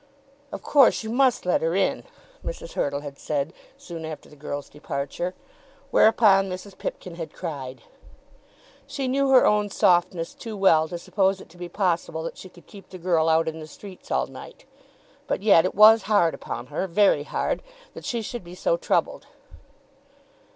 "Of 0.51 0.63
course 0.63 1.03
you 1.03 1.11
must 1.11 1.45
let 1.45 1.61
her 1.61 1.75
in," 1.75 2.03
Mrs. 2.43 2.73
Hurtle 2.73 3.01
had 3.01 3.19
said 3.19 3.53
soon 3.77 4.03
after 4.03 4.29
the 4.29 4.35
girl's 4.35 4.67
departure. 4.67 5.35
Whereupon 5.91 6.49
Mrs. 6.49 6.75
Pipkin 6.75 7.17
had 7.17 7.33
cried. 7.35 7.83
She 8.87 9.07
knew 9.07 9.29
her 9.29 9.45
own 9.45 9.69
softness 9.69 10.33
too 10.33 10.57
well 10.57 10.87
to 10.87 10.97
suppose 10.97 11.39
it 11.39 11.49
to 11.49 11.57
be 11.59 11.69
possible 11.69 12.23
that 12.23 12.39
she 12.39 12.49
could 12.49 12.65
keep 12.65 12.89
the 12.89 12.97
girl 12.97 13.29
out 13.29 13.47
in 13.47 13.59
the 13.59 13.67
streets 13.67 14.09
all 14.09 14.25
night; 14.25 14.65
but 15.27 15.43
yet 15.43 15.65
it 15.65 15.75
was 15.75 16.01
hard 16.09 16.33
upon 16.33 16.65
her, 16.73 16.87
very 16.87 17.21
hard, 17.21 17.61
that 17.93 18.03
she 18.03 18.23
should 18.23 18.43
be 18.43 18.55
so 18.55 18.77
troubled. 18.77 19.27